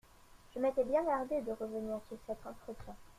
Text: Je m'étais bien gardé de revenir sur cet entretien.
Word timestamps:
Je 0.55 0.59
m'étais 0.59 0.83
bien 0.83 1.03
gardé 1.05 1.41
de 1.41 1.51
revenir 1.51 1.99
sur 2.09 2.17
cet 2.25 2.43
entretien. 2.47 2.95